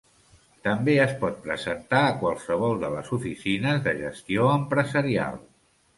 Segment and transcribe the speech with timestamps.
[0.67, 5.39] També es pot presentar a qualsevol de les oficines de gestió empresarial.